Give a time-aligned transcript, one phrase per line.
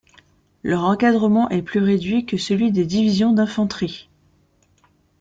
[0.63, 4.09] Leur encadrement est plus réduit que celui des divisions d'infanterie.